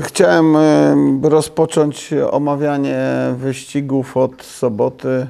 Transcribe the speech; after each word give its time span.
Chciałem 0.00 0.56
e, 0.56 0.94
rozpocząć 1.22 2.14
omawianie 2.30 2.98
wyścigów 3.36 4.16
od 4.16 4.42
soboty, 4.42 5.26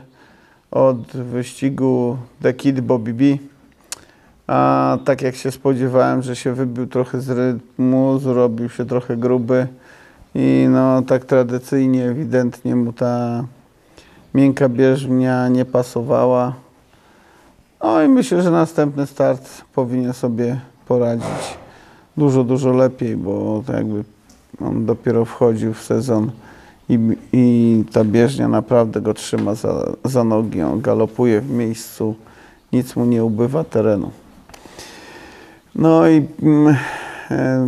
od 0.70 1.16
wyścigu 1.16 2.16
The 2.42 2.54
Kid 2.54 2.80
Bobby 2.80 3.14
B. 3.14 3.24
A 4.46 4.98
tak 5.04 5.22
jak 5.22 5.34
się 5.34 5.50
spodziewałem, 5.50 6.22
że 6.22 6.36
się 6.36 6.52
wybił 6.52 6.86
trochę 6.86 7.20
z 7.20 7.30
rytmu, 7.30 8.18
zrobił 8.18 8.68
się 8.68 8.86
trochę 8.86 9.16
gruby 9.16 9.66
i 10.34 10.66
no 10.70 11.02
tak 11.02 11.24
tradycyjnie, 11.24 12.04
ewidentnie 12.04 12.76
mu 12.76 12.92
ta 12.92 13.44
miękka 14.34 14.68
bieżnia 14.68 15.48
nie 15.48 15.64
pasowała. 15.64 16.54
No 17.82 18.02
i 18.02 18.08
myślę, 18.08 18.42
że 18.42 18.50
następny 18.50 19.06
start 19.06 19.64
powinien 19.74 20.12
sobie 20.12 20.60
poradzić 20.86 21.58
dużo, 22.16 22.44
dużo 22.44 22.72
lepiej, 22.72 23.16
bo 23.16 23.62
to 23.66 23.72
jakby 23.72 24.04
on 24.60 24.86
dopiero 24.86 25.24
wchodził 25.24 25.74
w 25.74 25.82
sezon 25.82 26.30
i, 26.88 26.98
i 27.32 27.84
ta 27.92 28.04
bieżnia 28.04 28.48
naprawdę 28.48 29.00
go 29.00 29.14
trzyma 29.14 29.54
za, 29.54 29.92
za 30.04 30.24
nogi. 30.24 30.62
On 30.62 30.80
galopuje 30.80 31.40
w 31.40 31.50
miejscu, 31.50 32.14
nic 32.72 32.96
mu 32.96 33.04
nie 33.04 33.24
ubywa 33.24 33.64
terenu. 33.64 34.10
No 35.74 36.08
i 36.08 36.26
mm, 36.42 36.76
e, 37.30 37.66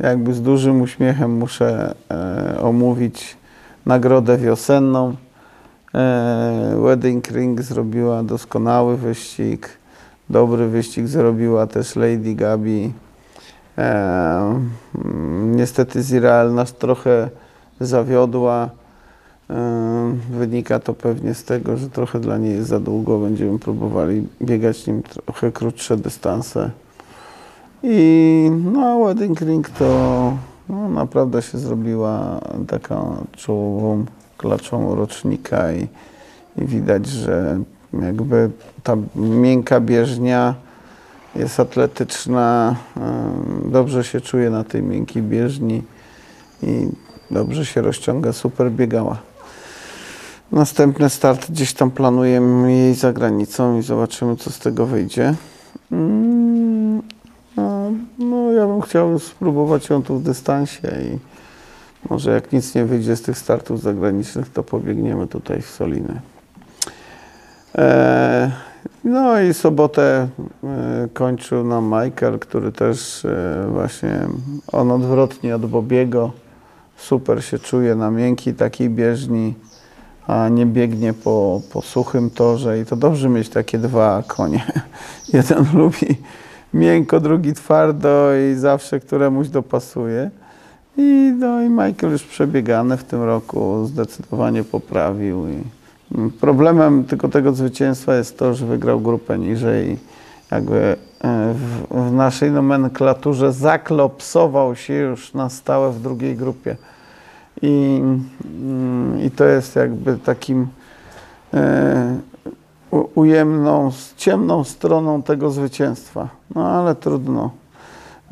jakby 0.00 0.34
z 0.34 0.42
dużym 0.42 0.80
uśmiechem 0.80 1.36
muszę 1.38 1.94
e, 2.10 2.60
omówić 2.60 3.36
nagrodę 3.86 4.38
wiosenną. 4.38 5.14
E, 5.94 6.76
Wedding 6.82 7.30
Ring 7.30 7.62
zrobiła 7.62 8.22
doskonały 8.22 8.96
wyścig. 8.96 9.68
Dobry 10.30 10.68
wyścig 10.68 11.06
zrobiła 11.06 11.66
też 11.66 11.96
Lady 11.96 12.34
Gabi. 12.34 12.92
Niestety 15.44 16.02
Zirael 16.02 16.54
nas 16.54 16.72
trochę 16.72 17.30
zawiodła. 17.80 18.70
Wynika 20.30 20.78
to 20.78 20.94
pewnie 20.94 21.34
z 21.34 21.44
tego, 21.44 21.76
że 21.76 21.90
trochę 21.90 22.20
dla 22.20 22.38
niej 22.38 22.54
jest 22.54 22.68
za 22.68 22.80
długo. 22.80 23.18
Będziemy 23.18 23.58
próbowali 23.58 24.26
biegać 24.42 24.86
nim 24.86 25.02
trochę 25.02 25.52
krótsze 25.52 25.96
dystanse. 25.96 26.70
I 27.82 28.50
no, 28.72 29.04
Wedding 29.04 29.40
Ring 29.40 29.70
to 29.70 30.32
no, 30.68 30.88
naprawdę 30.88 31.42
się 31.42 31.58
zrobiła 31.58 32.40
taką 32.68 33.24
czołową 33.36 34.04
klaczą 34.36 34.94
rocznika 34.94 35.72
i, 35.72 35.86
i 36.58 36.66
widać, 36.66 37.06
że 37.06 37.60
jakby 38.02 38.50
ta 38.82 38.96
miękka 39.16 39.80
bieżnia 39.80 40.54
jest 41.36 41.60
atletyczna, 41.60 42.76
dobrze 43.64 44.04
się 44.04 44.20
czuje 44.20 44.50
na 44.50 44.64
tej 44.64 44.82
miękkiej 44.82 45.22
bieżni 45.22 45.82
i 46.62 46.88
dobrze 47.30 47.66
się 47.66 47.82
rozciąga, 47.82 48.32
super 48.32 48.70
biegała. 48.70 49.18
Następny 50.52 51.10
start 51.10 51.50
gdzieś 51.50 51.74
tam 51.74 51.90
planujemy 51.90 52.72
jej 52.72 52.94
za 52.94 53.12
granicą 53.12 53.78
i 53.78 53.82
zobaczymy, 53.82 54.36
co 54.36 54.50
z 54.50 54.58
tego 54.58 54.86
wyjdzie. 54.86 55.34
Mm, 55.92 57.02
No, 57.56 57.90
no 58.18 58.52
ja 58.52 58.66
bym 58.66 58.80
chciał 58.80 59.18
spróbować 59.18 59.90
ją 59.90 60.02
tu 60.02 60.18
w 60.18 60.22
dystansie 60.22 60.88
i 60.88 61.18
może 62.10 62.30
jak 62.30 62.52
nic 62.52 62.74
nie 62.74 62.84
wyjdzie 62.84 63.16
z 63.16 63.22
tych 63.22 63.38
startów 63.38 63.82
zagranicznych, 63.82 64.48
to 64.48 64.62
pobiegniemy 64.62 65.26
tutaj 65.26 65.62
w 65.62 65.70
Soliny. 65.70 66.20
E, 67.78 68.50
no 69.04 69.40
i 69.40 69.54
sobotę 69.54 70.28
e, 70.64 71.08
kończył 71.14 71.64
nam 71.64 71.84
Michael, 71.84 72.38
który 72.38 72.72
też 72.72 73.24
e, 73.24 73.66
właśnie 73.72 74.20
on 74.72 74.90
odwrotnie 74.90 75.56
od 75.56 75.66
Bobiego 75.66 76.32
super 76.96 77.44
się 77.44 77.58
czuje 77.58 77.94
na 77.94 78.10
miękkiej 78.10 78.54
takiej 78.54 78.90
bieżni, 78.90 79.54
a 80.26 80.48
nie 80.48 80.66
biegnie 80.66 81.12
po, 81.12 81.60
po 81.72 81.82
suchym 81.82 82.30
torze 82.30 82.80
i 82.80 82.86
to 82.86 82.96
dobrze 82.96 83.28
mieć 83.28 83.48
takie 83.48 83.78
dwa 83.78 84.22
konie. 84.26 84.64
Jeden 85.32 85.66
lubi 85.74 86.16
miękko, 86.74 87.20
drugi 87.20 87.52
twardo 87.52 88.28
i 88.34 88.54
zawsze 88.54 89.00
któremuś 89.00 89.48
dopasuje. 89.48 90.30
I, 90.96 91.34
no, 91.38 91.62
i 91.62 91.68
Michael 91.68 92.12
już 92.12 92.22
przebiegany 92.22 92.96
w 92.96 93.04
tym 93.04 93.22
roku 93.22 93.86
zdecydowanie 93.86 94.64
poprawił. 94.64 95.48
I 95.48 95.62
problemem 96.40 97.04
tylko 97.04 97.28
tego 97.28 97.52
zwycięstwa 97.52 98.14
jest 98.14 98.38
to, 98.38 98.54
że 98.54 98.66
wygrał 98.66 99.00
grupę 99.00 99.38
niżej. 99.38 99.98
Jakby 100.50 100.96
e, 101.20 101.54
w, 101.54 101.86
w 102.08 102.12
naszej 102.12 102.50
nomenklaturze 102.50 103.52
zaklopsował 103.52 104.76
się 104.76 104.94
już 104.94 105.34
na 105.34 105.50
stałe 105.50 105.92
w 105.92 106.00
drugiej 106.00 106.36
grupie. 106.36 106.76
I, 107.62 108.02
mm, 108.62 109.22
i 109.22 109.30
to 109.30 109.44
jest 109.44 109.76
jakby 109.76 110.16
takim 110.18 110.68
e, 111.54 112.18
ujemną, 113.14 113.90
ciemną 114.16 114.64
stroną 114.64 115.22
tego 115.22 115.50
zwycięstwa. 115.50 116.28
No 116.54 116.68
ale 116.68 116.94
trudno. 116.94 117.50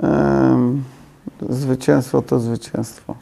Em, 0.02 0.82
Zwycięstwo 1.50 2.22
to 2.22 2.40
zwycięstwo. 2.40 3.14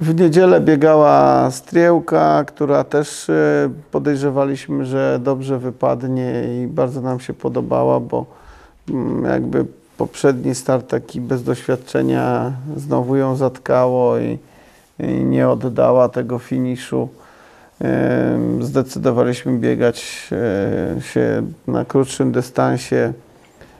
W 0.00 0.20
niedzielę 0.20 0.60
biegała 0.60 1.50
Striełka, 1.50 2.44
która 2.44 2.84
też 2.84 3.30
e, 3.30 3.70
podejrzewaliśmy, 3.90 4.86
że 4.86 5.20
dobrze 5.22 5.58
wypadnie 5.58 6.44
i 6.62 6.66
bardzo 6.66 7.00
nam 7.00 7.20
się 7.20 7.34
podobała, 7.34 8.00
bo 8.00 8.26
mm, 8.90 9.24
jakby 9.24 9.66
poprzedni 9.96 10.54
start 10.54 10.88
taki 10.88 11.20
bez 11.20 11.42
doświadczenia 11.42 12.52
znowu 12.76 13.16
ją 13.16 13.36
zatkało 13.36 14.18
i, 14.18 14.38
i 14.98 15.06
nie 15.06 15.48
oddała 15.48 16.08
tego 16.08 16.38
finiszu. 16.38 17.08
Zdecydowaliśmy 18.60 19.58
biegać 19.58 20.28
e, 20.32 21.02
się 21.02 21.42
na 21.66 21.84
krótszym 21.84 22.32
dystansie. 22.32 23.12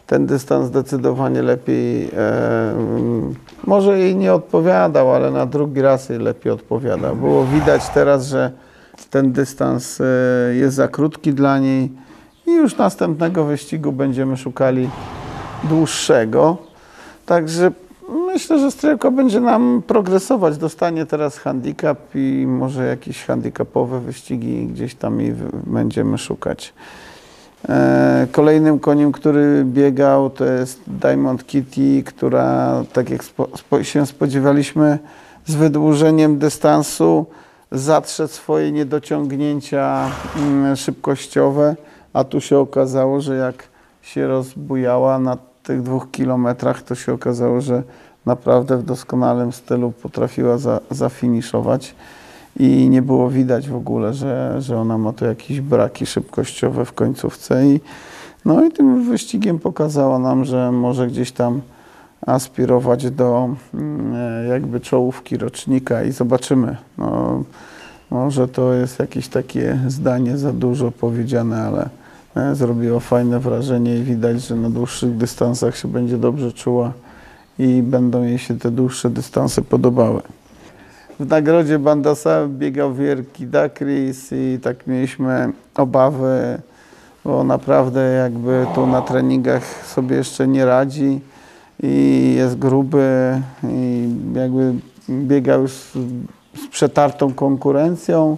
Ten 0.08 0.26
dystans 0.26 0.66
zdecydowanie 0.66 1.42
lepiej, 1.42 2.08
e, 2.08 2.72
mm, 2.72 3.34
może 3.66 3.98
jej 3.98 4.16
nie 4.16 4.34
odpowiadał, 4.34 5.14
ale 5.14 5.30
na 5.30 5.46
drugi 5.46 5.82
raz 5.82 6.08
jej 6.08 6.18
lepiej 6.18 6.52
odpowiada. 6.52 7.14
Było 7.14 7.44
widać 7.44 7.88
teraz, 7.88 8.26
że 8.26 8.52
ten 9.10 9.32
dystans 9.32 10.00
e, 10.00 10.04
jest 10.54 10.76
za 10.76 10.88
krótki 10.88 11.32
dla 11.32 11.58
niej 11.58 11.90
i 12.46 12.50
już 12.50 12.76
następnego 12.76 13.44
wyścigu 13.44 13.92
będziemy 13.92 14.36
szukali 14.36 14.90
dłuższego. 15.64 16.56
Także 17.26 17.70
myślę, 18.26 18.58
że 18.58 18.70
Strelko 18.70 19.10
będzie 19.10 19.40
nam 19.40 19.82
progresować. 19.86 20.58
Dostanie 20.58 21.06
teraz 21.06 21.38
handicap 21.38 21.98
i 22.14 22.44
może 22.48 22.86
jakieś 22.86 23.24
handicapowe 23.24 24.00
wyścigi 24.00 24.66
gdzieś 24.66 24.94
tam 24.94 25.22
i 25.22 25.34
będziemy 25.66 26.18
szukać. 26.18 26.74
E, 27.68 28.07
Kolejnym 28.32 28.78
koniem, 28.78 29.12
który 29.12 29.64
biegał, 29.64 30.30
to 30.30 30.44
jest 30.44 30.80
Diamond 30.86 31.46
Kitty, 31.46 32.02
która, 32.02 32.82
tak 32.92 33.10
jak 33.10 33.24
spo, 33.24 33.48
spo, 33.56 33.84
się 33.84 34.06
spodziewaliśmy, 34.06 34.98
z 35.46 35.54
wydłużeniem 35.54 36.38
dystansu 36.38 37.26
zatrze 37.72 38.28
swoje 38.28 38.72
niedociągnięcia 38.72 40.10
mm, 40.36 40.76
szybkościowe, 40.76 41.76
a 42.12 42.24
tu 42.24 42.40
się 42.40 42.58
okazało, 42.58 43.20
że 43.20 43.36
jak 43.36 43.68
się 44.02 44.26
rozbujała 44.26 45.18
na 45.18 45.36
tych 45.62 45.82
dwóch 45.82 46.10
kilometrach, 46.10 46.82
to 46.82 46.94
się 46.94 47.12
okazało, 47.12 47.60
że 47.60 47.82
naprawdę 48.26 48.76
w 48.76 48.82
doskonałym 48.82 49.52
stylu 49.52 49.92
potrafiła 50.02 50.58
za, 50.58 50.80
zafiniszować 50.90 51.94
i 52.58 52.88
nie 52.88 53.02
było 53.02 53.30
widać 53.30 53.68
w 53.68 53.76
ogóle, 53.76 54.14
że, 54.14 54.56
że 54.58 54.78
ona 54.78 54.98
ma 54.98 55.12
tu 55.12 55.24
jakieś 55.24 55.60
braki 55.60 56.06
szybkościowe 56.06 56.84
w 56.84 56.92
końcówce 56.92 57.66
i 57.66 57.80
no 58.44 58.64
i 58.64 58.70
tym 58.70 59.04
wyścigiem 59.04 59.58
pokazała 59.58 60.18
nam, 60.18 60.44
że 60.44 60.72
może 60.72 61.06
gdzieś 61.06 61.32
tam 61.32 61.60
aspirować 62.26 63.10
do 63.10 63.48
mm, 63.74 64.14
e, 64.14 64.48
jakby 64.48 64.80
czołówki 64.80 65.36
rocznika 65.36 66.04
i 66.04 66.12
zobaczymy. 66.12 66.76
No, 66.98 67.42
może 68.10 68.48
to 68.48 68.72
jest 68.72 68.98
jakieś 68.98 69.28
takie 69.28 69.78
zdanie 69.86 70.38
za 70.38 70.52
dużo 70.52 70.90
powiedziane, 70.90 71.62
ale 71.62 71.88
e, 72.36 72.54
zrobiło 72.54 73.00
fajne 73.00 73.40
wrażenie 73.40 73.98
i 73.98 74.02
widać, 74.02 74.46
że 74.46 74.56
na 74.56 74.70
dłuższych 74.70 75.16
dystansach 75.16 75.76
się 75.76 75.88
będzie 75.88 76.18
dobrze 76.18 76.52
czuła 76.52 76.92
i 77.58 77.82
będą 77.82 78.22
jej 78.22 78.38
się 78.38 78.58
te 78.58 78.70
dłuższe 78.70 79.10
dystanse 79.10 79.62
podobały. 79.62 80.22
W 81.20 81.26
nagrodzie 81.26 81.78
Bandasa 81.78 82.46
biegał 82.48 82.94
wielki 82.94 83.46
Dakris 83.46 84.32
i 84.32 84.58
tak 84.62 84.86
mieliśmy 84.86 85.52
obawy, 85.74 86.60
bo 87.24 87.44
naprawdę 87.44 88.00
jakby 88.12 88.66
tu 88.74 88.86
na 88.86 89.02
treningach 89.02 89.86
sobie 89.86 90.16
jeszcze 90.16 90.48
nie 90.48 90.64
radzi 90.64 91.20
i 91.82 92.34
jest 92.36 92.58
gruby 92.58 93.40
i 93.64 94.08
jakby 94.34 94.74
biegał 95.10 95.62
już 95.62 95.72
z, 95.72 95.96
przetartą 96.70 97.34
konkurencją, 97.34 98.36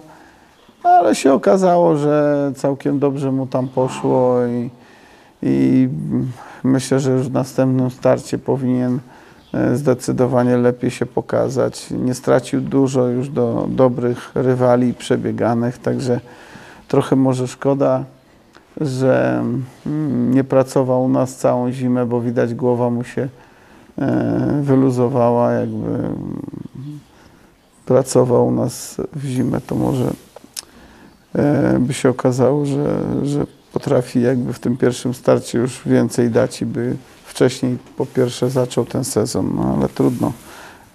ale 0.83 1.15
się 1.15 1.33
okazało, 1.33 1.97
że 1.97 2.51
całkiem 2.55 2.99
dobrze 2.99 3.31
mu 3.31 3.47
tam 3.47 3.67
poszło 3.67 4.45
i, 4.45 4.69
i 5.43 5.89
myślę, 6.63 6.99
że 6.99 7.11
już 7.11 7.29
w 7.29 7.33
następnym 7.33 7.91
starcie 7.91 8.37
powinien 8.37 8.99
zdecydowanie 9.73 10.57
lepiej 10.57 10.91
się 10.91 11.05
pokazać. 11.05 11.87
Nie 11.91 12.13
stracił 12.13 12.61
dużo 12.61 13.07
już 13.07 13.29
do 13.29 13.67
dobrych 13.69 14.31
rywali 14.35 14.93
przebieganych, 14.93 15.77
także 15.77 16.19
trochę 16.87 17.15
może 17.15 17.47
szkoda, 17.47 18.05
że 18.81 19.43
mm, 19.85 20.33
nie 20.33 20.43
pracował 20.43 21.03
u 21.03 21.09
nas 21.09 21.35
całą 21.35 21.71
zimę, 21.71 22.05
bo 22.05 22.21
widać 22.21 22.53
głowa 22.53 22.89
mu 22.89 23.03
się 23.03 23.29
e, 23.97 24.61
wyluzowała, 24.63 25.51
jakby 25.51 25.87
mm, 25.87 26.41
pracował 27.85 28.47
u 28.47 28.51
nas 28.51 29.01
w 29.13 29.25
zimę, 29.25 29.61
to 29.67 29.75
może 29.75 30.11
e, 31.35 31.79
by 31.79 31.93
się 31.93 32.09
okazało, 32.09 32.65
że, 32.65 33.03
że 33.23 33.45
potrafi 33.73 34.21
jakby 34.21 34.53
w 34.53 34.59
tym 34.59 34.77
pierwszym 34.77 35.13
starcie 35.13 35.57
już 35.57 35.81
więcej 35.85 36.29
dać 36.29 36.61
i 36.61 36.65
by 36.65 36.95
wcześniej 37.31 37.77
po 37.97 38.05
pierwsze 38.05 38.49
zaczął 38.49 38.85
ten 38.85 39.03
sezon, 39.03 39.51
no 39.55 39.75
ale 39.77 39.89
trudno. 39.89 40.31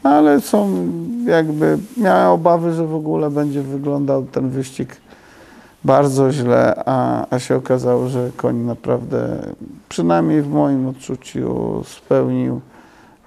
Ale 0.03 0.41
są 0.41 0.89
jakby, 1.27 1.79
miałem 1.97 2.29
obawy, 2.29 2.73
że 2.73 2.87
w 2.87 2.95
ogóle 2.95 3.31
będzie 3.31 3.63
wyglądał 3.63 4.23
ten 4.23 4.51
wyścig 4.51 4.97
bardzo 5.85 6.33
źle, 6.33 6.83
a, 6.87 7.27
a 7.31 7.39
się 7.39 7.57
okazało, 7.57 8.09
że 8.09 8.31
koń 8.37 8.57
naprawdę, 8.57 9.39
przynajmniej 9.89 10.43
w 10.43 10.49
moim 10.49 10.89
odczuciu, 10.89 11.83
spełnił 11.87 12.61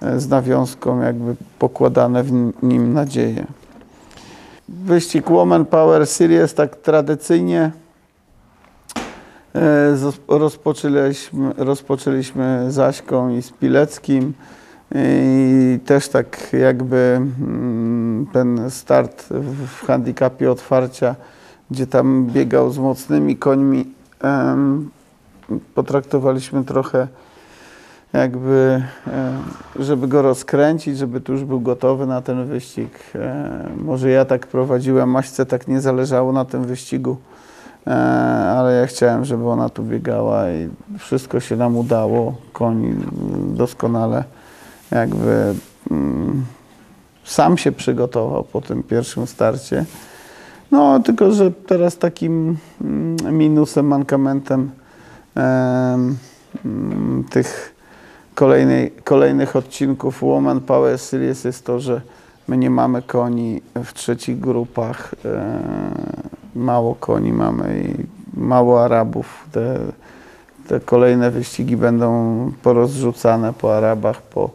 e, 0.02 0.20
z 0.20 0.28
nawiązką 0.28 1.00
jakby 1.00 1.36
pokładane 1.58 2.22
w 2.22 2.32
nim 2.62 2.92
nadzieje. 2.92 3.46
Wyścig 4.68 5.30
Woman 5.30 5.64
Power 5.64 6.06
Series 6.06 6.54
tak 6.54 6.76
tradycyjnie 6.76 7.70
rozpoczęliśmy, 10.28 11.52
rozpoczęliśmy 11.56 12.66
z 12.68 12.78
Aśką 12.78 13.36
i 13.36 13.42
z 13.42 13.50
Pileckim 13.50 14.32
i 14.94 15.78
też 15.86 16.08
tak 16.08 16.52
jakby 16.52 16.96
mm, 16.96 18.26
ten 18.32 18.70
start 18.70 19.26
w 19.30 19.86
handicapie 19.86 20.50
otwarcia 20.50 21.14
gdzie 21.70 21.86
tam 21.86 22.26
biegał 22.26 22.70
z 22.70 22.78
mocnymi 22.78 23.36
końmi, 23.36 23.84
potraktowaliśmy 25.74 26.64
trochę 26.64 27.08
jakby, 28.12 28.82
żeby 29.78 30.08
go 30.08 30.22
rozkręcić, 30.22 30.98
żeby 30.98 31.20
tu 31.20 31.32
już 31.32 31.44
był 31.44 31.60
gotowy 31.60 32.06
na 32.06 32.22
ten 32.22 32.46
wyścig. 32.46 32.98
Może 33.76 34.10
ja 34.10 34.24
tak 34.24 34.46
prowadziłem, 34.46 35.10
Maśce 35.10 35.46
tak 35.46 35.68
nie 35.68 35.80
zależało 35.80 36.32
na 36.32 36.44
tym 36.44 36.64
wyścigu, 36.64 37.16
ale 38.56 38.72
ja 38.80 38.86
chciałem, 38.86 39.24
żeby 39.24 39.48
ona 39.48 39.68
tu 39.68 39.82
biegała 39.82 40.50
i 40.50 40.68
wszystko 40.98 41.40
się 41.40 41.56
nam 41.56 41.76
udało. 41.76 42.34
Koń 42.52 43.04
doskonale 43.54 44.24
jakby 44.90 45.54
mm, 45.90 46.44
sam 47.24 47.58
się 47.58 47.72
przygotował 47.72 48.44
po 48.44 48.60
tym 48.60 48.82
pierwszym 48.82 49.26
starcie. 49.26 49.84
No, 50.70 51.00
tylko 51.00 51.32
że 51.32 51.50
teraz 51.50 51.98
takim 51.98 52.56
mm, 52.80 53.38
minusem, 53.38 53.86
mankamentem 53.86 54.70
tych 57.30 57.74
kolejnej, 58.34 58.90
kolejnych 58.90 59.56
odcinków 59.56 60.22
Woman 60.22 60.60
Power 60.60 60.98
Series 60.98 61.44
jest 61.44 61.64
to, 61.64 61.80
że 61.80 62.00
my 62.48 62.56
nie 62.56 62.70
mamy 62.70 63.02
koni 63.02 63.62
w 63.84 63.92
trzecich 63.92 64.40
grupach. 64.40 65.14
Mało 66.54 66.94
koni 66.94 67.32
mamy 67.32 67.84
i 67.84 68.06
mało 68.40 68.84
Arabów. 68.84 69.46
Te, 69.52 69.78
te 70.68 70.80
kolejne 70.80 71.30
wyścigi 71.30 71.76
będą 71.76 72.52
porozrzucane 72.62 73.52
po 73.52 73.76
Arabach, 73.76 74.22
po, 74.22 74.50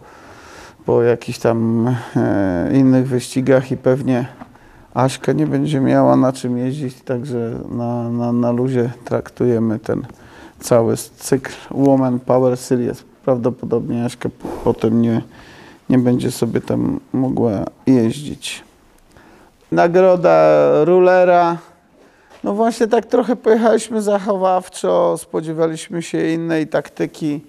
po 0.85 1.03
jakichś 1.03 1.39
tam 1.39 1.87
e, 2.15 2.69
innych 2.73 3.07
wyścigach 3.07 3.71
i 3.71 3.77
pewnie 3.77 4.27
Aśka 4.93 5.33
nie 5.33 5.47
będzie 5.47 5.79
miała 5.79 6.15
na 6.15 6.33
czym 6.33 6.57
jeździć, 6.57 7.01
także 7.01 7.51
na, 7.69 8.09
na, 8.09 8.31
na 8.31 8.51
luzie 8.51 8.89
traktujemy 9.05 9.79
ten 9.79 10.05
cały 10.59 10.97
cykl 10.97 11.51
Woman 11.71 12.19
Power 12.19 12.57
Series. 12.57 13.03
Prawdopodobnie 13.25 14.05
Aśka 14.05 14.29
potem 14.63 15.01
nie, 15.01 15.21
nie 15.89 15.97
będzie 15.99 16.31
sobie 16.31 16.61
tam 16.61 16.99
mogła 17.13 17.51
jeździć. 17.87 18.63
Nagroda 19.71 20.59
rulera. 20.85 21.57
No 22.45 22.53
właśnie 22.53 22.87
tak 22.87 23.05
trochę 23.05 23.35
pojechaliśmy 23.35 24.01
zachowawczo, 24.01 25.17
spodziewaliśmy 25.17 26.01
się 26.01 26.29
innej 26.29 26.67
taktyki. 26.67 27.41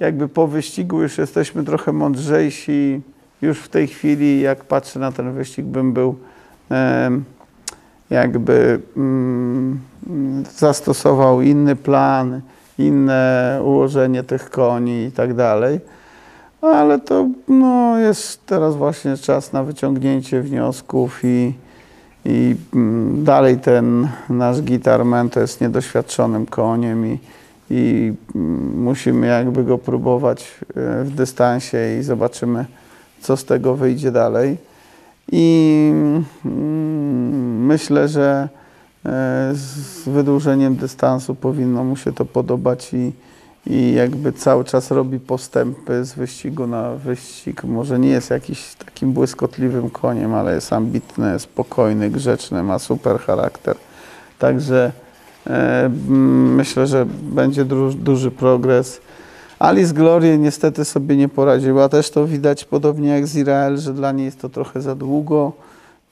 Jakby 0.00 0.28
po 0.28 0.46
wyścigu 0.46 1.02
już 1.02 1.18
jesteśmy 1.18 1.64
trochę 1.64 1.92
mądrzejsi 1.92 3.00
już 3.42 3.58
w 3.58 3.68
tej 3.68 3.86
chwili, 3.86 4.40
jak 4.40 4.64
patrzę 4.64 4.98
na 4.98 5.12
ten 5.12 5.32
wyścig, 5.32 5.64
bym 5.64 5.92
był 5.92 6.16
jakby 8.10 8.80
mm, 8.96 9.80
zastosował 10.56 11.42
inny 11.42 11.76
plan, 11.76 12.40
inne 12.78 13.60
ułożenie 13.64 14.22
tych 14.22 14.50
koni 14.50 15.04
i 15.04 15.12
tak 15.12 15.34
dalej. 15.34 15.80
Ale 16.60 16.98
to 16.98 17.28
no, 17.48 17.98
jest 17.98 18.46
teraz 18.46 18.76
właśnie 18.76 19.16
czas 19.16 19.52
na 19.52 19.62
wyciągnięcie 19.62 20.42
wniosków 20.42 21.20
i, 21.24 21.52
i 22.28 22.56
mm, 22.74 23.24
dalej 23.24 23.58
ten 23.58 24.08
nasz 24.28 24.62
gitarman 24.62 25.30
to 25.30 25.40
jest 25.40 25.60
niedoświadczonym 25.60 26.46
koniem 26.46 27.06
i, 27.06 27.18
i 27.70 28.12
mm, 28.34 28.82
musimy 28.82 29.26
jakby 29.26 29.64
go 29.64 29.78
próbować 29.78 30.54
e, 30.76 31.04
w 31.04 31.10
dystansie 31.10 31.78
i 32.00 32.02
zobaczymy, 32.02 32.64
co 33.20 33.36
z 33.36 33.44
tego 33.44 33.74
wyjdzie 33.74 34.12
dalej. 34.12 34.56
I 35.32 35.88
mm, 36.44 37.66
myślę, 37.66 38.08
że 38.08 38.48
e, 39.04 39.50
z 39.54 40.08
wydłużeniem 40.08 40.76
dystansu 40.76 41.34
powinno 41.34 41.84
mu 41.84 41.96
się 41.96 42.12
to 42.12 42.24
podobać 42.24 42.94
i, 42.94 43.12
i 43.66 43.92
jakby 43.92 44.32
cały 44.32 44.64
czas 44.64 44.90
robi 44.90 45.20
postępy 45.20 46.04
z 46.04 46.14
wyścigu 46.14 46.66
na 46.66 46.90
wyścig. 46.90 47.64
Może 47.64 47.98
nie 47.98 48.08
jest 48.08 48.30
jakiś 48.30 48.74
takim 48.74 49.12
błyskotliwym 49.12 49.90
koniem, 49.90 50.34
ale 50.34 50.54
jest 50.54 50.72
ambitny, 50.72 51.38
spokojny, 51.38 52.10
grzeczny, 52.10 52.62
ma 52.62 52.78
super 52.78 53.18
charakter. 53.18 53.76
Także 54.38 54.92
e, 55.46 55.90
myślę, 56.56 56.86
że 56.86 57.06
będzie 57.22 57.64
duży 57.94 58.30
progres. 58.30 59.00
Alice 59.58 59.94
Glory 59.94 60.38
niestety 60.38 60.84
sobie 60.84 61.16
nie 61.16 61.28
poradziła. 61.28 61.88
Też 61.88 62.10
to 62.10 62.26
widać 62.26 62.64
podobnie 62.64 63.08
jak 63.08 63.26
z 63.26 63.36
Izrael, 63.36 63.78
że 63.78 63.92
dla 63.94 64.12
niej 64.12 64.24
jest 64.24 64.40
to 64.40 64.48
trochę 64.48 64.80
za 64.80 64.94
długo. 64.94 65.52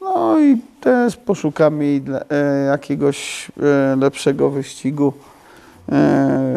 No 0.00 0.40
i 0.40 0.58
też 0.80 1.16
poszukamy 1.16 1.84
jej 1.84 2.00
dla, 2.00 2.20
e, 2.30 2.64
jakiegoś 2.64 3.48
e, 3.62 3.96
lepszego 3.96 4.50
wyścigu 4.50 5.12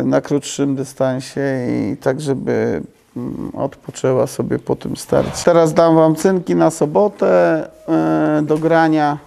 na 0.04 0.22
krótszym 0.22 0.76
dystansie 0.76 1.42
i 1.70 1.98
tak, 1.98 2.22
żeby 2.22 2.82
mm, 3.18 3.52
odpoczęła 3.54 4.28
sobie 4.28 4.60
po 4.60 4.76
tym 4.76 4.98
starcie. 4.98 5.46
Teraz 5.46 5.74
dam 5.74 5.96
Wam 5.96 6.16
cynki 6.16 6.56
na 6.56 6.70
sobotę 6.70 7.64
e, 7.88 8.42
do 8.44 8.58
grania 8.58 9.18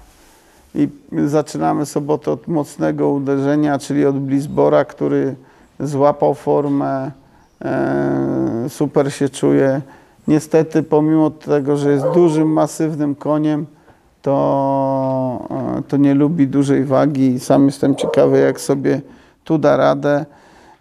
i 0.75 0.88
zaczynamy 1.26 1.87
sobotę 1.87 2.30
od 2.30 2.49
mocnego 2.49 3.11
uderzenia, 3.11 3.78
czyli 3.78 4.07
od 4.07 4.19
Blisbora, 4.19 4.85
który 4.85 5.35
złapał 5.80 6.35
formę 6.35 7.11
E, 7.64 8.66
super 8.69 9.12
się 9.12 9.28
czuje. 9.28 9.80
Niestety, 10.28 10.83
pomimo 10.83 11.30
tego, 11.30 11.76
że 11.76 11.90
jest 11.92 12.04
dużym, 12.14 12.49
masywnym 12.49 13.14
koniem, 13.14 13.66
to, 14.23 15.49
e, 15.78 15.83
to 15.88 15.97
nie 15.97 16.14
lubi 16.14 16.49
dużej 16.49 16.85
wagi. 16.85 17.40
Sam 17.40 17.66
jestem 17.66 17.97
ciekawy, 17.97 18.38
jak 18.38 18.61
sobie 18.61 19.00
tu 19.44 19.59
da 19.59 19.76
radę. 19.76 20.26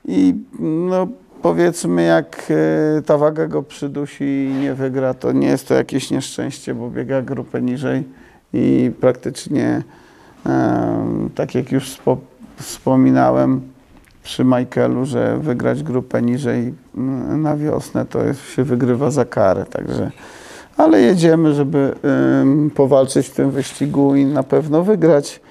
I 0.05 0.35
no, 0.59 1.07
powiedzmy, 1.41 2.03
jak 2.03 2.47
e, 2.97 3.01
ta 3.01 3.17
waga 3.17 3.47
go 3.47 3.63
przydusi 3.63 4.23
i 4.23 4.53
nie 4.61 4.73
wygra, 4.73 5.13
to 5.13 5.31
nie 5.31 5.47
jest 5.47 5.67
to 5.67 5.73
jakieś 5.73 6.11
nieszczęście, 6.11 6.75
bo 6.75 6.89
biega 6.89 7.21
grupę 7.21 7.61
niżej 7.61 8.03
i 8.53 8.91
praktycznie, 9.01 9.83
tak 11.35 11.55
jak 11.55 11.71
już 11.71 11.97
wspominałem, 12.55 13.61
przy 14.23 14.43
Michaelu, 14.43 15.05
że 15.05 15.37
wygrać 15.37 15.83
grupę 15.83 16.21
niżej 16.21 16.73
mm, 16.97 17.41
na 17.41 17.57
wiosnę 17.57 18.05
to 18.05 18.33
się 18.33 18.63
wygrywa 18.63 19.11
za 19.11 19.25
karę, 19.25 19.65
także 19.65 20.11
ale 20.77 21.01
jedziemy, 21.01 21.53
żeby 21.53 21.95
powalczyć 22.75 23.27
w 23.27 23.31
tym 23.31 23.51
wyścigu 23.51 24.15
i 24.15 24.25
na 24.25 24.43
pewno 24.43 24.83
wygrać, 24.83 25.41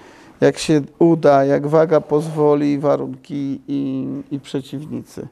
jak 0.40 0.58
się 0.58 0.80
uda, 0.98 1.44
jak 1.44 1.66
waga 1.66 2.00
pozwoli, 2.00 2.78
warunki 2.78 3.60
i, 3.68 4.06
i 4.30 4.40
przeciwnicy. 4.40 5.28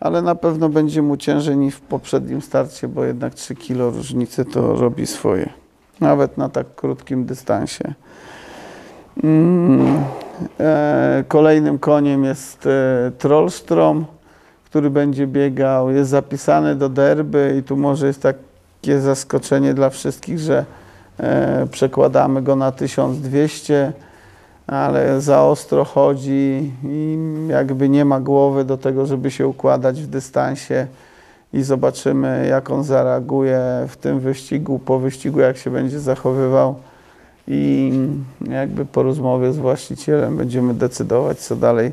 Ale 0.00 0.22
na 0.22 0.34
pewno 0.34 0.68
będzie 0.68 1.02
mu 1.02 1.16
ciężej 1.16 1.56
niż 1.56 1.74
w 1.74 1.80
poprzednim 1.80 2.42
starcie, 2.42 2.88
bo 2.88 3.04
jednak 3.04 3.34
3 3.34 3.54
kilo 3.54 3.90
różnicy 3.90 4.44
to 4.44 4.76
robi 4.76 5.06
swoje. 5.06 5.48
Nawet 6.00 6.38
na 6.38 6.48
tak 6.48 6.74
krótkim 6.74 7.24
dystansie. 7.24 7.94
Mm. 9.24 10.04
E, 10.60 11.24
kolejnym 11.28 11.78
koniem 11.78 12.24
jest 12.24 12.66
e, 12.66 13.12
Trollstrom, 13.18 14.06
który 14.64 14.90
będzie 14.90 15.26
biegał, 15.26 15.90
jest 15.90 16.10
zapisany 16.10 16.74
do 16.74 16.88
derby 16.88 17.56
i 17.58 17.62
tu 17.62 17.76
może 17.76 18.06
jest 18.06 18.22
takie 18.22 19.00
zaskoczenie 19.00 19.74
dla 19.74 19.90
wszystkich, 19.90 20.38
że 20.38 20.64
e, 21.20 21.66
przekładamy 21.70 22.42
go 22.42 22.56
na 22.56 22.72
1200, 22.72 23.92
ale 24.68 25.20
za 25.20 25.42
ostro 25.42 25.84
chodzi 25.84 26.72
i 26.84 27.18
jakby 27.48 27.88
nie 27.88 28.04
ma 28.04 28.20
głowy 28.20 28.64
do 28.64 28.76
tego, 28.76 29.06
żeby 29.06 29.30
się 29.30 29.46
układać 29.46 30.02
w 30.02 30.06
dystansie 30.06 30.86
i 31.52 31.62
zobaczymy, 31.62 32.46
jak 32.50 32.70
on 32.70 32.84
zareaguje 32.84 33.60
w 33.88 33.96
tym 33.96 34.20
wyścigu, 34.20 34.78
po 34.78 34.98
wyścigu, 34.98 35.40
jak 35.40 35.56
się 35.56 35.70
będzie 35.70 36.00
zachowywał 36.00 36.74
i 37.48 37.92
jakby 38.50 38.86
po 38.86 39.02
rozmowie 39.02 39.52
z 39.52 39.56
właścicielem 39.56 40.36
będziemy 40.36 40.74
decydować, 40.74 41.38
co 41.38 41.56
dalej 41.56 41.92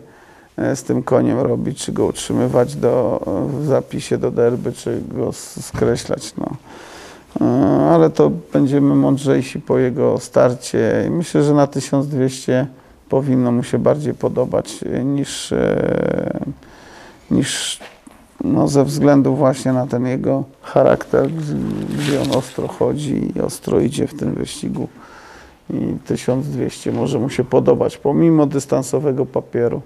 e, 0.58 0.76
z 0.76 0.84
tym 0.84 1.04
koniem 1.04 1.40
robić, 1.40 1.86
czy 1.86 1.92
go 1.92 2.06
utrzymywać 2.06 2.76
do, 2.76 3.22
w 3.60 3.66
zapisie 3.66 4.18
do 4.18 4.32
derby, 4.32 4.72
czy 4.72 5.02
go 5.08 5.34
skreślać. 5.34 6.34
No. 6.38 6.46
E, 7.42 7.46
Ale 7.92 8.10
to 8.10 8.32
będziemy 8.54 8.96
mądrzejsi 8.96 9.62
po 9.62 9.78
jego 9.78 10.20
starcie 10.20 11.08
myślę, 11.10 11.44
że 11.44 11.54
na 11.54 11.68
1200 11.68 12.68
powinno 13.10 13.52
mu 13.52 13.64
się 13.64 13.80
bardziej 13.80 14.14
podobać 14.14 14.80
niż, 15.04 15.52
e, 15.52 16.40
niż 17.32 17.80
no, 18.44 18.68
ze 18.68 18.84
względu 18.84 19.36
właśnie 19.36 19.74
na 19.74 19.88
ten 19.88 20.06
jego 20.06 20.44
charakter, 20.62 21.30
gdzie 22.00 22.22
on 22.22 22.38
ostro 22.38 22.68
chodzi 22.68 23.32
i 23.36 23.42
ostro 23.42 23.80
idzie 23.80 24.08
w 24.08 24.14
tym 24.14 24.34
wyścigu. 24.34 24.88
I 25.70 25.96
1200 26.06 26.92
może 26.92 27.20
mu 27.20 27.30
się 27.30 27.44
podobać, 27.44 27.98
pomimo 27.98 28.46
dystansowego 28.46 29.26
papieru. 29.26 29.82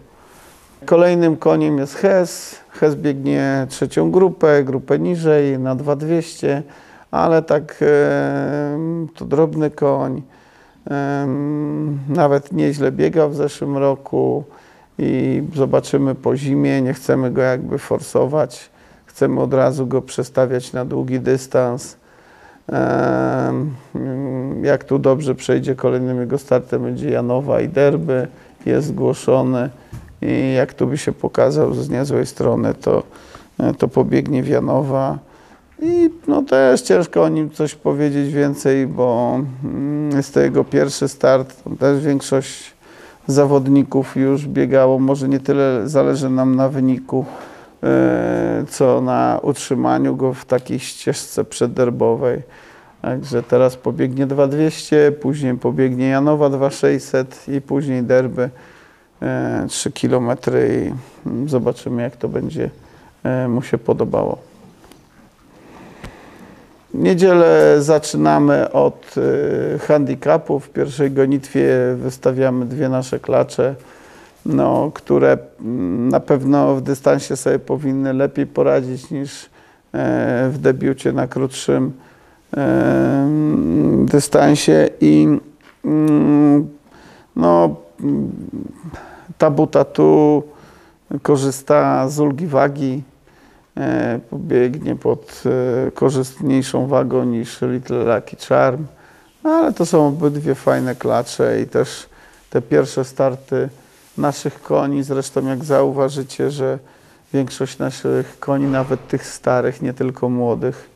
Kolejnym 0.86 1.38
koniem 1.38 1.77
jest 1.77 1.96
Hes. 1.96 2.60
Hes 2.70 2.96
biegnie 2.96 3.68
trzecią 3.70 4.12
grupę, 4.12 4.63
grupę 4.63 5.00
niżej 5.00 5.60
na 5.60 5.75
2200, 5.75 6.63
ale 7.12 7.42
tak 7.42 7.75
e, 7.82 8.78
to 9.16 9.25
drobny 9.25 9.72
koń. 9.72 10.22
E, 10.92 11.28
nawet 12.10 12.51
nieźle 12.51 12.92
biegał 12.92 13.30
w 13.30 13.36
zeszłym 13.36 13.78
roku 13.78 14.44
i 14.98 15.44
zobaczymy 15.56 16.16
po 16.16 16.38
zimie. 16.38 16.82
Nie 16.82 16.94
chcemy 16.94 17.32
go 17.32 17.42
jakby 17.42 17.78
forsować. 17.78 18.70
Chcemy 19.06 19.42
od 19.42 19.54
razu 19.54 19.88
go 19.88 20.01
przestawiać 20.01 20.74
na 20.74 20.86
długi 20.86 21.20
dystans. 21.20 21.98
Jak 24.62 24.84
tu 24.84 25.00
dobrze 25.00 25.36
przejdzie 25.36 25.75
kolejnym 25.75 26.20
jego 26.20 26.38
startem 26.38 26.84
będzie 26.84 27.10
Janowa 27.10 27.62
i 27.62 27.70
Derby, 27.70 28.28
jest 28.66 28.88
zgłoszony 28.88 29.70
i 30.22 30.54
jak 30.54 30.74
tu 30.74 30.88
by 30.88 30.98
się 30.98 31.12
pokazał 31.12 31.74
z 31.74 31.89
niezłej 31.89 32.25
strony, 32.25 32.74
to, 32.74 33.04
to 33.78 33.88
pobiegnie 33.88 34.44
w 34.44 34.48
Janowa. 34.48 35.18
I 35.81 36.09
no 36.27 36.41
też 36.41 36.81
ciężko 36.81 37.24
o 37.24 37.29
nim 37.29 37.50
coś 37.50 37.75
powiedzieć 37.75 38.33
więcej, 38.33 38.88
bo 38.88 39.39
mm, 39.63 40.17
jest 40.17 40.33
to 40.33 40.39
jego 40.39 40.63
pierwszy 40.63 41.07
start. 41.07 41.63
Też 41.79 42.03
większość 42.03 42.74
zawodników 43.27 44.15
już 44.15 44.48
biegało. 44.48 45.00
Może 45.00 45.29
nie 45.29 45.39
tyle 45.39 45.81
zależy 45.86 46.29
nam 46.29 46.55
na 46.55 46.69
wyniku, 46.69 47.25
e, 47.83 48.63
co 48.69 49.01
na 49.01 49.39
utrzymaniu 49.43 50.15
go 50.15 50.33
w 50.33 50.45
takiej 50.45 50.79
ścieżce 50.79 51.43
przedderbowej. 51.43 52.41
Także 53.01 53.43
teraz 53.43 53.75
pobiegnie 53.75 54.27
2200, 54.27 55.12
później 55.12 55.57
pobiegnie 55.57 56.07
Janowa 56.07 56.50
2600 56.50 57.48
i 57.48 57.62
później 57.62 58.03
derby 58.03 58.50
e, 59.21 59.65
3 59.69 59.91
km 59.91 60.29
i 60.71 60.91
mm, 61.29 61.50
zobaczymy 61.50 62.01
jak 62.01 62.15
to 62.15 62.29
będzie 62.29 62.69
e, 63.24 63.48
mu 63.48 63.62
się 63.62 63.77
podobało. 63.77 64.49
Niedzielę 66.93 67.81
zaczynamy 67.81 68.72
od 68.72 69.15
y, 69.17 69.79
handicapu. 69.79 70.60
W 70.60 70.69
pierwszej 70.69 71.12
gonitwie 71.12 71.69
wystawiamy 71.96 72.65
dwie 72.65 72.89
nasze 72.89 73.19
klacze, 73.19 73.75
no, 74.46 74.91
które 74.93 75.38
mm, 75.62 76.10
na 76.10 76.19
pewno 76.19 76.75
w 76.75 76.81
dystansie 76.81 77.36
sobie 77.36 77.60
powinny 77.60 78.13
lepiej 78.13 78.48
poradzić 78.48 79.12
niż 79.12 79.46
e, 79.46 79.50
w 80.50 80.58
debiucie 80.58 81.13
na 81.13 81.27
krótszym 81.27 81.91
e, 82.58 83.29
dystansie 84.05 84.89
i 85.01 85.39
mm, 85.86 86.69
no, 87.36 87.75
mm, 88.01 88.31
ta 89.38 89.50
buta 89.50 89.86
tu 89.86 90.43
korzysta 91.22 92.10
z 92.10 92.19
ulgi 92.19 92.48
wagi, 92.48 93.03
pobiegnie 94.29 94.95
pod 94.95 95.43
e, 95.45 95.91
korzystniejszą 95.91 96.88
wagą 96.88 97.23
niż 97.23 97.61
Little 97.61 98.15
Lucky 98.15 98.35
Charm, 98.49 98.85
No, 99.43 99.49
ale 99.49 99.73
to 99.73 99.85
są 99.85 100.07
obydwie 100.07 100.55
fajne 100.55 100.95
klacze 100.95 101.61
i 101.61 101.67
też 101.67 102.09
te 102.49 102.61
pierwsze 102.61 103.03
starty 103.03 103.69
naszych 104.17 104.61
koni, 104.61 105.03
zresztą 105.03 105.47
jak 105.47 105.63
zauważycie, 105.63 106.51
że 106.51 106.79
większość 107.33 107.77
naszych 107.77 108.39
koni, 108.39 108.65
nawet 108.65 109.07
tych 109.07 109.27
starych, 109.27 109.81
nie 109.81 109.93
tylko 109.93 110.29
młodych, 110.29 110.89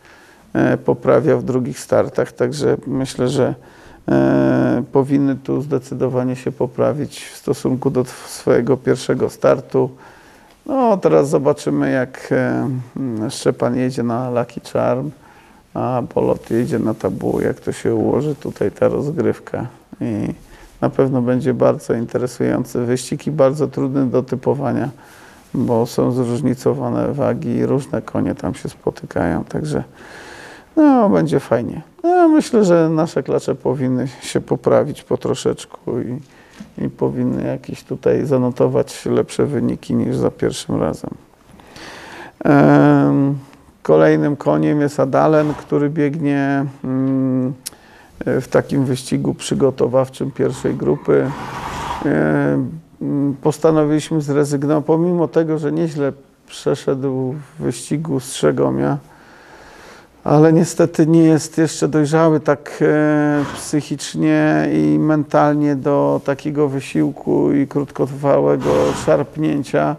e, 0.54 0.78
poprawia 0.78 1.38
w 1.38 1.44
drugich 1.44 1.80
startach, 1.80 2.32
także 2.32 2.78
myślę, 2.88 3.28
że 3.28 3.56
e, 4.08 4.84
powinny 4.92 5.36
tu 5.36 5.62
zdecydowanie 5.62 6.36
się 6.36 6.52
poprawić 6.52 7.26
w 7.26 7.38
stosunku 7.38 7.90
do 7.90 8.06
swojego 8.28 8.78
pierwszego 8.78 9.30
startu. 9.30 9.90
No, 10.66 10.98
teraz 10.98 11.30
zobaczymy, 11.30 11.92
jak 11.92 12.30
e, 12.32 12.70
mm, 12.98 13.32
Szczepan 13.32 13.76
jedzie 13.76 14.04
na 14.04 14.30
Lucky 14.30 14.62
Charm, 14.74 15.12
a 15.74 16.02
Polot 16.10 16.50
jedzie 16.50 16.80
na 16.80 16.94
tabu, 16.94 17.42
jak 17.42 17.60
to 17.60 17.72
się 17.72 17.96
ułoży 17.96 18.36
tutaj 18.36 18.72
ta 18.72 18.88
rozgrywka. 18.88 19.68
I 20.02 20.34
na 20.82 20.90
pewno 20.90 21.22
będzie 21.22 21.54
bardzo 21.54 21.94
interesujący 21.94 22.86
wyścig 22.86 23.28
i 23.28 23.32
bardzo 23.32 23.68
trudny 23.68 24.06
do 24.06 24.24
typowania, 24.24 24.90
bo 25.54 25.86
są 25.86 26.12
zróżnicowane 26.12 27.14
wagi 27.14 27.50
i 27.50 27.66
różne 27.66 28.02
konie 28.02 28.36
tam 28.36 28.54
się 28.54 28.70
spotykają, 28.70 29.44
także 29.44 29.84
no, 30.76 31.10
będzie 31.10 31.40
fajnie. 31.40 31.82
No, 32.04 32.28
myślę, 32.28 32.66
że 32.66 32.90
nasze 32.90 33.24
klacze 33.24 33.56
powinny 33.56 34.08
się 34.22 34.42
poprawić 34.42 35.04
po 35.04 35.18
troszeczku 35.18 36.00
i, 36.00 36.20
i 36.78 36.90
powinny 36.90 37.44
jakieś 37.44 37.84
tutaj 37.84 38.26
zanotować 38.26 39.06
lepsze 39.06 39.46
wyniki 39.46 39.96
niż 39.96 40.16
za 40.16 40.32
pierwszym 40.32 40.82
razem. 40.82 41.10
Em, 42.44 43.36
Kolejnym 43.84 44.36
koniem 44.36 44.82
jest 44.82 45.00
Adalen, 45.00 45.54
który 45.54 45.90
biegnie 45.90 46.66
mm, 46.84 47.54
w 48.26 48.48
takim 48.48 48.86
wyścigu 48.86 49.34
przygotowawczym 49.34 50.32
pierwszej 50.32 50.76
grupy. 50.76 51.32
Postanowiliśmy 53.42 54.22
zrezygnować, 54.22 54.86
pomimo 54.86 55.28
tego, 55.28 55.58
że 55.58 55.72
nieźle 55.72 56.14
przeszedł 56.48 57.34
w 57.34 57.64
wyścigu 57.64 58.20
Strzegomia, 58.20 58.98
ale 60.24 60.54
niestety 60.54 61.08
nie 61.08 61.24
jest 61.24 61.58
jeszcze 61.58 61.88
dojrzały 61.88 62.40
tak 62.40 62.80
e, 62.82 63.46
psychicznie 63.56 64.70
i 64.74 65.00
mentalnie 65.00 65.76
do 65.76 66.22
takiego 66.26 66.70
wysiłku 66.70 67.54
i 67.54 67.68
krótkotrwałego 67.68 68.74
szarpnięcia. 69.06 69.96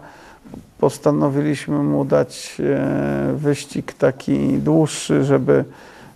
Postanowiliśmy 0.79 1.77
mu 1.77 2.05
dać 2.05 2.57
e, 2.59 3.33
wyścig 3.33 3.93
taki 3.93 4.57
dłuższy, 4.57 5.23
żeby 5.23 5.65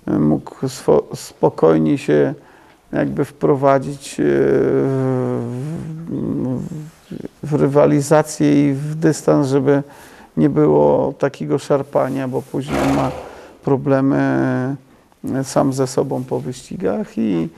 mógł 0.08 0.56
spokojniej 1.16 1.98
się 1.98 2.34
jakby 2.92 3.26
wprowadzić 3.26 4.20
e, 4.20 4.24
w, 7.44 7.54
rywalizację 7.54 8.70
i 8.70 8.74
w 8.74 8.96
dystans, 8.96 9.48
żeby 9.48 9.84
nie 10.38 10.50
było 10.50 11.14
takiego 11.20 11.60
szarpania, 11.60 12.28
bo 12.28 12.42
później 12.42 12.94
ma 12.96 13.12
problemy 13.70 14.76
sam 15.44 15.74
ze 15.74 15.88
sobą 15.88 16.24
po 16.24 16.40
wyścigach 16.40 17.18
i, 17.18 17.50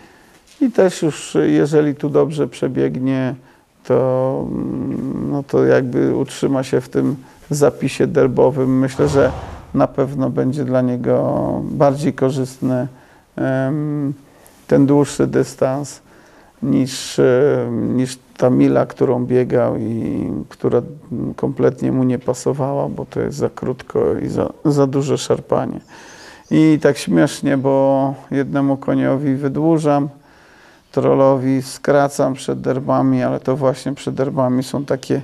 i 0.61 0.71
też 0.71 1.01
już 1.01 1.37
jeżeli 1.45 1.95
tu 1.95 2.09
dobrze 2.09 2.47
przebiegnie, 2.47 3.35
to, 3.83 4.47
mm, 4.51 5.31
no 5.31 5.43
to 5.43 5.65
jakby 5.65 6.15
utrzyma 6.15 6.63
się 6.63 6.81
w 6.81 6.89
tym 6.89 7.15
zapisie 7.49 8.07
derbowym. 8.07 8.79
Myślę, 8.79 9.07
że 9.07 9.31
na 9.73 9.87
pewno 9.87 10.29
będzie 10.29 10.65
dla 10.65 10.81
niego 10.81 11.61
bardziej 11.63 12.13
korzystny 12.13 12.87
ten 14.67 14.85
dłuższy 14.85 15.27
dystans 15.27 16.01
niż, 16.63 17.19
em, 17.19 17.97
niż 17.97 18.19
ta 18.37 18.49
mila, 18.49 18.85
którą 18.85 19.25
biegał 19.25 19.77
i 19.77 20.27
która 20.49 20.81
kompletnie 21.35 21.91
mu 21.91 22.03
nie 22.03 22.19
pasowała, 22.19 22.89
bo 22.89 23.05
to 23.05 23.19
jest 23.19 23.37
za 23.37 23.49
krótko 23.49 24.17
i 24.17 24.27
za, 24.27 24.49
za 24.65 24.87
duże 24.87 25.17
szarpanie. 25.17 25.79
I 26.51 26.79
tak 26.81 26.97
śmiesznie, 26.97 27.57
bo 27.57 28.13
jednemu 28.31 28.77
koniowi 28.77 29.35
wydłużam, 29.35 30.09
trollowi 30.91 31.61
skracam 31.61 32.33
przed 32.33 32.61
derbami, 32.61 33.23
ale 33.23 33.39
to 33.39 33.57
właśnie 33.57 33.93
przed 33.93 34.15
derbami 34.15 34.63
są 34.63 34.85
takie 34.85 35.21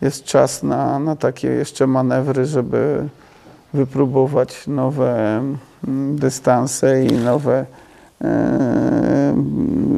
jest 0.00 0.24
czas 0.24 0.62
na, 0.62 0.98
na 0.98 1.16
takie 1.16 1.48
jeszcze 1.48 1.86
manewry, 1.86 2.46
żeby 2.46 3.08
wypróbować 3.74 4.66
nowe 4.66 5.38
mm, 5.88 6.16
dystanse 6.16 7.04
i 7.04 7.12
nowe 7.12 7.58
e, 7.58 7.66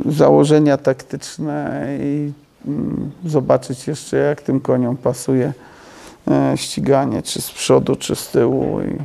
założenia 0.06 0.76
taktyczne 0.76 1.86
i 2.00 2.32
mm, 2.66 3.10
zobaczyć 3.24 3.88
jeszcze 3.88 4.16
jak 4.16 4.42
tym 4.42 4.60
koniom 4.60 4.96
pasuje 4.96 5.52
e, 6.30 6.52
ściganie, 6.56 7.22
czy 7.22 7.42
z 7.42 7.50
przodu, 7.50 7.96
czy 7.96 8.16
z 8.16 8.28
tyłu 8.28 8.80
i, 8.80 8.96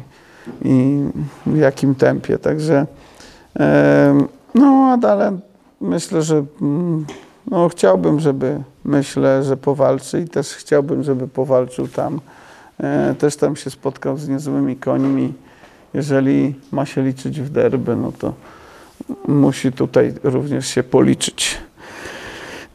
i 0.69 1.03
w 1.45 1.57
jakim 1.57 1.95
tempie. 1.95 2.37
Także 2.37 2.85
em, 3.55 4.27
no, 4.55 4.89
a 4.93 4.97
dalej 4.97 5.31
myślę, 5.81 6.21
że 6.21 6.45
mm, 6.61 7.05
no, 7.51 7.69
chciałbym, 7.69 8.19
żeby 8.19 8.59
myślę, 8.85 9.43
że 9.43 9.57
powalczy 9.57 10.21
i 10.21 10.27
też 10.27 10.53
chciałbym, 10.53 11.03
żeby 11.03 11.27
powalczył 11.27 11.87
tam. 11.87 12.19
E, 12.79 13.15
też 13.15 13.35
tam 13.35 13.55
się 13.55 13.69
spotkał 13.69 14.17
z 14.17 14.27
niezłymi 14.27 14.75
końmi. 14.75 15.33
Jeżeli 15.93 16.55
ma 16.71 16.85
się 16.85 17.03
liczyć 17.03 17.41
w 17.41 17.49
derby, 17.49 17.95
no 17.95 18.11
to 18.11 18.33
musi 19.27 19.71
tutaj 19.71 20.13
również 20.23 20.67
się 20.67 20.83
policzyć. 20.83 21.57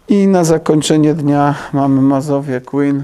I 0.08 0.26
na 0.26 0.44
zakończenie 0.44 1.14
dnia 1.14 1.54
mamy 1.72 2.02
Mazowię 2.02 2.60
Queen, 2.60 3.02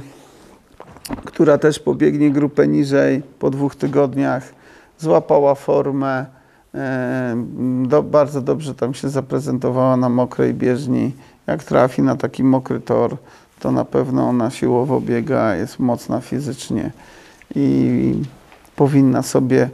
która 1.24 1.58
też 1.58 1.78
pobiegnie 1.78 2.30
grupę 2.30 2.68
niżej 2.68 3.22
po 3.38 3.50
dwóch 3.50 3.76
tygodniach. 3.76 4.54
Złapała 4.98 5.54
formę. 5.54 6.26
e, 6.74 7.36
Do, 7.88 8.02
bardzo 8.02 8.40
dobrze 8.40 8.74
tam 8.74 8.94
się 8.94 9.08
zaprezentowała 9.08 9.96
na 9.96 10.08
mokrej 10.08 10.54
bieżni. 10.54 11.12
Jak 11.46 11.64
trafi 11.64 12.02
na 12.02 12.16
taki 12.16 12.44
mokry 12.44 12.80
tor, 12.80 13.16
to 13.60 13.72
na 13.72 13.84
pewno 13.84 14.28
ona 14.28 14.50
siłowo 14.50 15.00
biega, 15.00 15.54
jest 15.54 15.78
mocna 15.78 16.20
fizycznie 16.20 16.90
i 17.54 18.22
powinna 18.76 19.22
sobie 19.22 19.70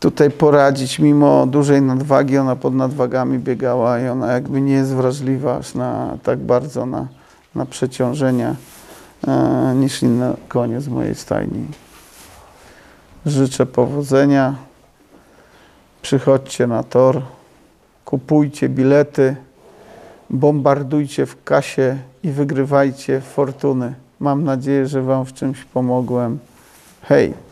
tutaj 0.00 0.30
poradzić. 0.30 0.98
Mimo 0.98 1.46
dużej 1.46 1.82
nadwagi, 1.82 2.38
ona 2.38 2.56
pod 2.56 2.74
nadwagami 2.74 3.38
biegała 3.38 4.00
i 4.00 4.08
ona 4.08 4.32
jakby 4.32 4.60
nie 4.60 4.72
jest 4.72 4.94
wrażliwa 4.94 5.56
aż 5.56 5.74
na 5.74 6.18
tak 6.22 6.38
bardzo 6.38 6.86
na, 6.86 7.06
na 7.54 7.66
przeciążenia 7.66 8.54
e, 9.28 9.74
niż 9.74 10.02
inne 10.02 10.36
konie 10.48 10.80
z 10.80 10.88
mojej 10.88 11.14
stajni. 11.14 11.66
Życzę 13.26 13.66
powodzenia. 13.66 14.54
Przychodźcie 16.02 16.66
na 16.66 16.82
tor, 16.82 17.22
kupujcie 18.04 18.68
bilety, 18.68 19.36
bombardujcie 20.30 21.26
w 21.26 21.44
kasie 21.44 21.98
i 22.22 22.30
wygrywajcie 22.30 23.20
fortuny. 23.20 23.94
Mam 24.20 24.44
nadzieję, 24.44 24.86
że 24.86 25.02
Wam 25.02 25.26
w 25.26 25.32
czymś 25.32 25.64
pomogłem. 25.64 26.38
Hej! 27.02 27.45